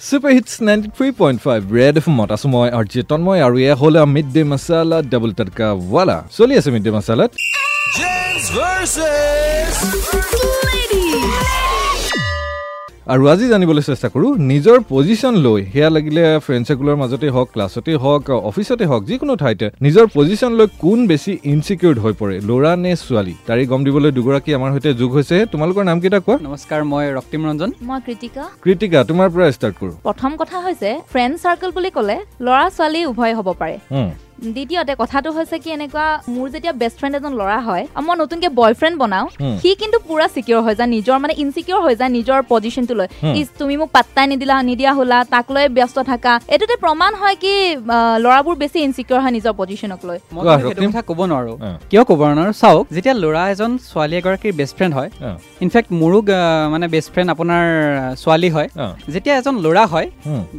Super 0.00 0.32
hits 0.36 0.52
ninety 0.66 0.88
three 0.96 1.08
point 1.18 1.38
five 1.42 1.60
red 1.74 1.94
এফমত 2.00 2.28
আছো 2.36 2.48
মই 2.54 2.68
আৰু 2.76 2.86
চেতন 2.94 3.20
মই 3.26 3.38
আৰু 3.46 3.56
এয়া 3.58 3.74
হ'ল 3.80 3.96
mid 4.14 4.28
day 4.34 4.42
masala 4.50 4.98
double 5.12 5.30
tadka 5.38 5.68
wala 5.92 6.16
চলি 6.36 6.54
আছে 6.60 6.70
মিড 6.74 6.82
ডে 6.86 6.90
মচালাত 6.96 7.30
versus 8.54 9.76
আৰু 13.12 13.24
আজি 13.32 13.46
জানিবলৈ 13.52 13.82
চেষ্টা 13.86 14.08
কৰোঁ 14.14 14.28
নিজৰ 14.50 14.78
পজিশ্যন 14.92 15.34
লৈ 15.46 15.60
সেয়া 15.72 15.88
লাগিলে 15.96 16.22
ফ্ৰেণ্ড 16.44 16.64
চাৰ্কুলৰ 16.68 16.96
মাজতে 17.02 17.28
হওক 17.34 17.48
ক্লাছতে 17.54 17.92
হওক 18.02 18.30
অফিচতে 18.50 18.84
হওক 18.90 19.02
যিকোনো 19.10 19.34
ঠাইতে 19.42 19.66
নিজৰ 19.86 20.06
পজিশ্যন 20.16 20.52
লৈ 20.58 20.66
কোন 20.84 20.98
বেছি 21.10 21.32
ইনচিকিউৰ্ড 21.52 21.98
হৈ 22.04 22.12
পৰে 22.20 22.36
ল'ৰা 22.48 22.72
নে 22.84 22.92
ছোৱালী? 23.04 23.34
তাৰি 23.48 23.62
গম 23.70 23.80
দিবলৈ 23.86 24.10
দুগৰাকী 24.18 24.50
আমাৰ 24.58 24.70
সৈতে 24.74 24.90
যোগ 25.00 25.10
হৈছে। 25.16 25.36
তোমালোকৰ 25.52 25.82
নামকেইটা 25.90 26.20
কোৱা? 26.26 26.36
নমস্কাৰ 26.48 26.80
মই 26.92 27.04
ৰক্তিম 27.18 27.40
ৰঞ্জন। 27.48 27.70
মই 27.88 28.00
কৃতিকা। 28.06 28.42
কৃতিকা 28.64 28.98
তোমাৰ 29.10 29.28
পৰা 29.34 29.46
ষ্টাৰ্ট 29.56 29.74
কৰোঁ। 29.80 29.94
প্ৰথম 30.08 30.30
কথা 30.40 30.56
হৈছে 30.66 30.90
ফ্ৰেণ্ড 31.12 31.34
চাৰ্কেল 31.44 31.70
বুলি 31.76 31.90
ক'লে 31.96 32.16
ল'ৰা 32.46 32.64
ছোৱালী 32.76 33.00
উভয় 33.10 33.32
হ'ব 33.38 33.48
পাৰে। 33.60 33.76
হুম, 33.92 34.08
দ্বিতীয়তে 34.56 34.94
কথাটো 35.02 35.28
হৈছে 35.36 35.56
কি 35.62 35.68
এনেকুৱা 35.76 36.06
মোৰ 36.34 36.46
যেতিয়া 36.54 36.72
বেষ্ট 36.82 36.96
ফ্ৰেণ্ড 37.00 37.14
এজন 37.18 37.32
ল'ৰা 37.40 37.58
হয় 37.68 37.84
আৰু 37.96 38.04
মই 38.06 38.16
নতুনকে 38.22 38.48
বয়ফ্ৰেণ্ড 38.60 38.96
বনাওঁ। 39.02 39.26
সি 39.60 39.70
কিন্তু 39.82 39.98
পুৰা 40.08 40.26
চিকিউৰ 40.36 40.60
হৈ 40.66 40.74
যায় 40.78 40.90
নিজৰ 40.96 41.16
মানে 41.24 41.34
ইনচিকিউৰ 41.42 41.80
হৈ 41.86 41.94
যায় 42.00 42.10
নিজৰ 42.18 42.38
পজিশ্যনটো 42.52 42.94
লৈ। 43.00 43.08
ইজ 43.40 43.48
তুমি 43.60 43.74
মোক 43.80 43.90
পাত্তাই 43.96 44.26
নিদিলা 44.32 44.56
নিদিয়া 44.70 44.92
হ'লা 44.98 45.18
তাক 45.34 45.46
লৈ 45.54 45.64
ব্যস্ত 45.78 45.96
থাকা। 46.10 46.32
এইটোতে 46.52 46.74
প্ৰমাণ 46.84 47.12
হয় 47.20 47.36
কি 47.42 47.54
ল'ৰাবোৰ 48.24 48.54
বেছি 48.62 48.78
ইনচিকিউৰ 48.86 49.20
হয় 49.24 49.34
নিজৰ 49.38 49.52
পজিশ্যনক 49.60 50.00
লৈ। 50.08 50.18
কথা 50.88 51.02
ক'ব 51.08 51.20
নোৱাৰো। 51.30 51.54
কিয় 51.90 52.02
ক'ব 52.10 52.20
নোৱাৰো? 52.38 52.52
চাওক 52.62 52.86
যেতিয়া 52.96 53.14
ল'ৰা 53.22 53.42
এজন 53.54 53.70
ছোৱালী 53.90 54.14
এগৰাকীৰ 54.20 54.52
বেষ্ট 54.60 54.74
ফ্ৰেণ্ড 54.78 54.92
হয় 54.98 55.10
ইনফেক্ট 55.64 55.88
মোৰো 56.00 56.18
মানে 56.74 56.86
বেষ্ট 56.94 57.08
ফ্ৰেণ্ড 57.12 57.28
আপোনাৰ 57.34 57.62
ছোৱালী 58.22 58.50
হয়। 58.56 58.68
যেতিয়া 59.14 59.34
এজন 59.40 59.54
ল'ৰা 59.64 59.84
হয় 59.92 60.06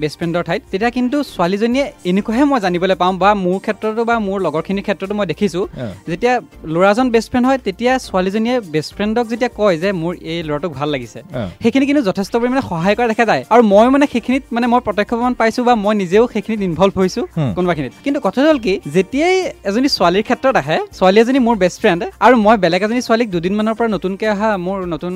বেষ্ট 0.02 0.16
ফ্ৰেণ্ডৰ 0.20 0.44
ঠাইত 0.48 0.62
তেতিয়া 0.72 0.92
কিন্তু 0.98 1.18
ছোৱালীজনীয়ে 1.34 1.86
এনেকুৱাহে 2.10 2.44
মই 2.52 2.60
জানিবলৈ 2.66 2.96
পাওঁ 3.02 3.14
বা 3.24 3.30
মোৰ 3.46 3.60
ক্ষেত্ৰতো 3.66 4.02
বা 4.10 4.16
মোৰ 4.28 4.38
লগৰখিনিৰ 4.48 4.86
ক্ষেত্ৰতো 4.88 5.14
মই 5.20 5.26
দেখিছোঁ 5.32 5.64
যেতিয়া 6.10 6.34
ল'ৰাজন 6.76 7.08
বেষ্ট 7.16 7.28
ফ্ৰেণ্ড 7.32 7.46
হয় 7.50 7.60
তেতিয়া 7.68 7.94
ছোৱালীজনীয়ে 8.08 8.58
বেষ্ট 8.74 8.92
ফ্ৰেণ্ডক 8.96 9.26
যেতিয়া 9.32 9.50
কয় 9.60 9.76
যে 9.84 9.90
মোৰ 10.02 10.14
এই 10.32 10.40
ল'ৰাটোক 10.48 10.72
ভাল 10.80 10.88
লাগিছে 10.96 11.20
সেইখিনি 11.64 11.86
কিন্তু 11.90 12.04
যথেষ্ট 12.10 12.34
পৰিমাণে 12.42 12.64
সহায় 12.70 12.96
কৰা 12.98 13.08
দেখা 13.14 13.26
যায়। 13.32 13.42
আৰু 13.54 13.62
মই 13.74 13.88
মানে 13.96 14.06
সেইখিনিত 14.14 14.44
মানে 14.56 14.66
মই 14.74 14.82
প্ৰত্যক্ষ 14.88 15.12
প্ৰমাণ 15.12 15.34
পাইছোঁ 15.42 15.64
বা 15.70 15.74
মই 15.86 15.94
নিজেও 16.04 16.24
সেইখিনিত 16.34 16.62
ইনভল্ভ 16.70 16.94
হৈছোঁ। 17.02 17.26
কোনোবাখিনিত। 17.58 17.94
কিন্তু 18.06 18.20
কথাটো 18.28 18.48
হ'ল 18.50 18.60
কি 18.66 18.74
যেতিয়াই 18.96 19.36
এজনী 19.70 19.90
ছোৱালীৰ 19.98 20.24
ক্ষেত্ৰত 20.28 20.56
আহে 20.62 20.78
ছোৱালী 20.98 21.18
এজনী 21.24 21.40
মোৰ 21.48 21.56
বেষ্ট 21.64 21.78
ফ্ৰেণ্ড 21.84 22.02
আৰু 22.26 22.36
মই 22.46 22.56
বেলেগ 22.64 22.82
এজনী 22.88 23.02
ছোৱালীক 23.08 23.28
দুদিনমানৰ 23.36 23.76
পৰা 23.80 23.90
নতুনকৈ 23.96 24.28
অহা 24.36 24.50
মোৰ 24.66 24.78
নতুন 24.94 25.14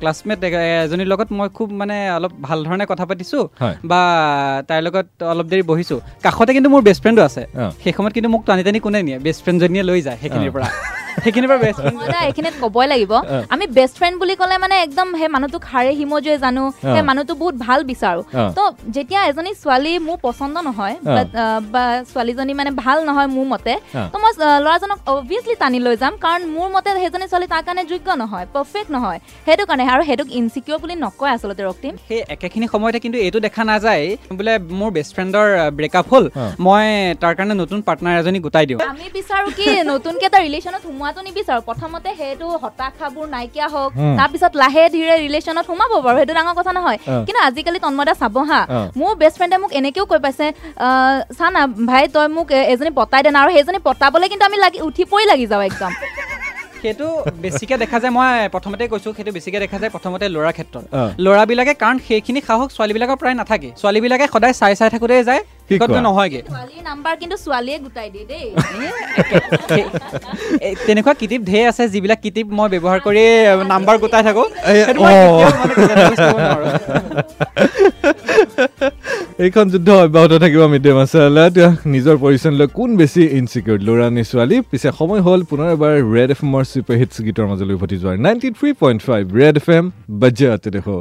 ক্লাছমেট 0.00 0.38
এজনীৰ 0.84 1.08
লগত 1.12 1.28
মই 1.38 1.48
খুব 1.56 1.68
মানে 1.80 1.96
অলপ 2.16 2.32
ভাল 2.46 2.58
ধৰণে 2.66 2.84
কথা 2.92 3.04
পাতিছোঁ 3.10 3.42
বা 3.90 4.00
তাইৰ 4.68 4.82
লগত 4.86 5.06
অলপ 5.32 5.46
দেৰি 5.52 5.62
বহিছোঁ। 5.70 5.98
কাষতে 6.24 6.50
কিন্তু 6.56 6.68
মোৰ 6.74 6.82
বেষ্ট 6.88 7.00
ফ্ৰেণ্ডো 7.04 7.22
আছে। 7.28 7.42
সেই 7.82 7.92
সময়ত 7.96 8.12
কিন্তু 8.16 8.30
মোক 8.34 8.42
টানি 8.48 8.62
টানি 8.66 8.78
কোনে 8.84 9.00
নিয়ে 9.06 9.18
বেষ্ট 9.26 9.40
ফ্ৰেণ্ডজনীয়ে 9.44 9.84
লৈ 9.90 10.00
যায় 10.06 10.18
সেইখিনিৰ। 10.22 10.52
পৰা 10.56 10.68
সেইখিনিৰ 11.24 11.48
পৰা 11.50 11.60
বেষ্ট 11.64 11.78
ফ্ৰেণ্ড 11.82 11.96
মই 11.98 12.06
এটা 12.08 12.20
এইখিনিত 12.28 12.54
ক'বই 12.62 12.86
লাগিব। 12.92 13.12
আমি 13.54 13.64
বেষ্ট 13.78 13.94
ফ্ৰেণ্ড 14.00 14.16
বুলি 14.22 14.34
ক'লে 14.40 14.56
মানে 14.64 14.74
একদম 14.86 15.06
সেই 15.20 15.30
মানুহটোক 15.34 15.62
হাৰে 15.72 15.92
হিমজুৱে 16.00 16.36
জানো। 16.44 16.64
সেই 16.92 17.02
মানুহটো 17.08 17.34
বহুত 17.42 17.54
ভাল 17.66 17.80
বিচাৰো। 17.90 18.22
তো 18.58 18.62
যেতিয়া 18.96 19.20
এজনী 19.30 19.52
ছোৱালী 19.62 19.92
মোৰ 20.06 20.18
পচন্দ 20.26 20.56
নহয় 20.68 20.94
বা 21.74 21.84
ছোৱালীজনী 22.12 22.52
মানে 22.60 22.70
ভাল 22.82 22.98
নহয় 23.08 23.28
মোৰ 23.36 23.46
মতে। 23.52 23.74
তো 24.12 24.16
মই 24.22 24.32
ল'ৰাজনক 24.66 24.98
অভিয়াছলি 25.16 25.54
টানি 25.62 25.78
লৈ 25.86 25.96
যাম 26.02 26.14
কাৰণ 26.24 26.42
মোৰ 26.56 26.68
মতে 26.74 26.88
সেইজনী 27.02 27.26
ছোৱালী 27.32 27.46
তাৰ 27.54 27.62
কাৰণে 27.66 27.82
যোগ্য 27.92 28.08
নহয় 28.22 28.46
পাৰফেক্ট 28.54 28.88
নহয় 28.96 29.18
সেইটো 29.46 29.64
কাৰণে 29.68 29.84
আৰু 29.94 30.02
সেইটোক 30.08 30.28
ইনচিকিউৰ 30.40 30.78
বুলি 30.82 30.94
নকয় 31.04 31.32
আচলতে 31.36 31.62
ৰক্তিম 31.70 31.92
সেই 32.08 32.20
একেখিনি 32.34 32.66
সময়তে 32.74 32.98
কিন্তু 33.04 33.18
এইটো 33.26 33.38
দেখা 33.46 33.62
নাযায় 33.72 34.04
বোলে 34.38 34.54
মোৰ 34.78 34.90
বেষ্ট 34.96 35.10
ফ্ৰেণ্ডৰ 35.16 35.48
ব্ৰেকআপ 35.78 36.06
হ'ল। 36.12 36.24
মই 36.66 36.86
তাৰ 37.22 37.34
কাৰণে 37.38 37.54
নতুন 37.62 37.78
পাৰ্টনাৰ 37.88 38.14
এজনী 38.20 38.38
গোটাই 38.46 38.66
দিওঁ 38.68 38.80
আমি 38.92 39.06
বিচাৰো 39.18 39.48
কি 39.58 39.66
নতুনকে 39.92 40.24
এটা 40.30 40.38
ৰিলেশ্যনত 40.46 40.84
সোমোৱাটো 41.02 41.22
নিবিচাৰো 41.28 41.60
প্ৰথমতে 41.68 42.10
সেইটো 42.20 42.46
হতাশাবোৰ 42.62 43.26
নাইকিয়া 43.34 43.66
হওক। 43.74 43.90
তাৰপিছত 44.18 44.52
লাহে 44.62 44.82
ধীৰে 44.94 45.14
ৰিলেশ্যনত 45.24 45.64
সোমাব 45.70 45.90
বাৰু 46.06 46.16
সেইটো 46.20 46.34
ডাঙৰ 46.38 46.54
কথা 46.58 46.72
নহয়। 46.78 46.98
কিন্তু 47.26 47.40
আজিকালি 47.48 47.78
তন্ময়দা 47.84 48.14
চাব 48.22 48.36
হা। 48.50 48.60
মোৰ 49.00 49.12
বেষ্ট 49.22 49.36
ফ্ৰেণ্ডে 49.38 49.58
মোক 49.62 49.70
এনেকেও 49.80 50.04
কৈ 50.10 50.18
পাইছে 50.24 50.46
আহ, 50.86 51.16
চা 51.38 51.46
না 51.56 51.62
ভাই 51.90 52.04
তই 52.14 52.26
মোক 52.36 52.46
এজনী 52.72 52.90
পতাই 52.98 53.20
দে 53.24 53.30
না 53.34 53.38
আৰু 53.44 53.50
সেইজনী 53.56 53.78
পতাবলৈ 53.88 54.26
কিন্তু 54.32 54.44
আমি 54.48 54.56
লাগি 54.64 54.78
উঠি 54.88 55.02
পৰি 55.12 55.24
লাগি 55.32 55.46
যাওঁ 55.50 55.62
একদম 55.70 55.92
সেইটো 56.82 57.06
বেছিকে 57.42 57.76
দেখা 57.82 57.98
যায় 58.02 58.12
মই 58.18 58.30
প্ৰথমতে 58.54 58.84
কৈছো 58.92 59.08
সেইটো 59.16 59.32
বেছিকে 59.36 59.58
দেখা 59.64 59.78
যায় 59.80 59.90
প্ৰথমতে 59.94 60.26
ল'ৰাৰ 60.34 60.54
ক্ষেত্ৰত। 60.56 60.84
ল'ৰাবিলাকে 61.24 61.72
কাৰণ 61.82 61.96
সেইখিনি 62.06 62.40
সাহস 62.48 62.68
ছোৱালীবিলাকৰ 62.76 63.16
প্ৰায় 63.22 63.36
নাথাকে 63.40 63.68
ছোৱালীবিলাকে 63.80 64.26
সদায় 64.34 64.54
চাই 64.60 64.72
চাই 64.80 64.88
থাকোঁতে 64.94 65.16
যায় 65.28 65.40
কি 65.72 65.76
শেষত 65.78 65.88
কোৱা? 65.88 65.96
গৈ 65.96 66.02
নহয়গে। 66.08 66.40
ছোৱালীৰ 66.48 66.82
নাম্বাৰ 66.90 67.14
কিন্তু 67.16 67.36
ছোৱালীয়ে 67.44 67.78
গোটাই 67.78 68.08
দিয়ে 68.14 68.26
দেই। 68.30 68.46
সেই- 69.72 69.90
এ, 70.60 70.68
তেনেকুৱা 70.86 71.12
কিটিপ 71.20 71.40
ঢেৰ 71.50 71.64
আছে 71.68 71.82
যিবিলাক 71.88 72.20
কিটিপ 72.24 72.46
মই 72.58 72.68
ব্যৱহাৰ 72.74 72.98
কৰি 73.06 73.22
নাম্বাৰ 73.72 73.96
গোটাই 73.98 74.22
থাকোঁ। 74.22 74.46
এইখন 79.38 79.64
যুদ্ধ 79.72 79.88
অব্যাহত 80.04 80.32
থাকিব 80.42 80.62
মিড 80.66 80.82
ডে 80.82 80.92
মাছালা 80.92 81.44
নিজৰ 81.86 82.16
পজিশ্যন 82.24 82.52
লৈ 82.60 82.66
কোন 82.72 82.90
বেছি 82.96 83.22
ইনচিকিউৰ 83.38 83.78
ল'ৰা 83.86 84.06
নে 84.10 84.22
ছোৱালী? 84.24 84.56
পিছে 84.70 84.88
সময় 84.98 85.20
হ'ল 85.20 85.40
পুনৰ 85.50 85.66
এবাৰ 85.76 85.92
ৰেড 86.14 86.30
এফ 86.30 86.40
এমৰ 86.44 86.62
ছুপাৰ 86.72 86.96
হিটছ 87.00 87.16
গীতৰ 87.26 87.46
মাজলৈ 87.50 87.74
উভতি 87.74 87.96
যোৱাৰ। 88.02 88.16
Ninety 88.18 88.48
three 88.58 88.70
point 88.82 89.00
five 89.02 89.22
red 89.40 89.54
F 89.56 89.68
M 89.70 89.84
বাজ্যাতে 90.22 90.68
দেখো 90.70 90.96